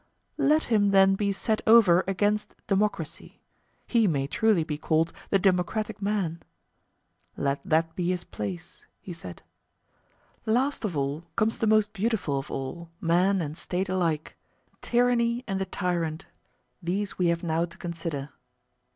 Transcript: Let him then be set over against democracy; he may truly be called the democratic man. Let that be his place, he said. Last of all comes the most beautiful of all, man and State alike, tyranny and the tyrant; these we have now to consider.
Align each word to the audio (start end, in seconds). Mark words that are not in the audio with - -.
Let 0.39 0.63
him 0.63 0.89
then 0.89 1.13
be 1.13 1.31
set 1.31 1.61
over 1.67 2.03
against 2.07 2.55
democracy; 2.65 3.39
he 3.85 4.07
may 4.07 4.25
truly 4.25 4.63
be 4.63 4.75
called 4.79 5.13
the 5.29 5.37
democratic 5.37 6.01
man. 6.01 6.41
Let 7.37 7.61
that 7.65 7.93
be 7.95 8.09
his 8.09 8.23
place, 8.23 8.87
he 8.99 9.13
said. 9.13 9.43
Last 10.43 10.83
of 10.85 10.97
all 10.97 11.25
comes 11.35 11.59
the 11.59 11.67
most 11.67 11.93
beautiful 11.93 12.39
of 12.39 12.49
all, 12.49 12.89
man 12.99 13.43
and 13.43 13.55
State 13.55 13.89
alike, 13.89 14.35
tyranny 14.81 15.43
and 15.47 15.61
the 15.61 15.65
tyrant; 15.67 16.25
these 16.81 17.19
we 17.19 17.27
have 17.27 17.43
now 17.43 17.65
to 17.65 17.77
consider. 17.77 18.29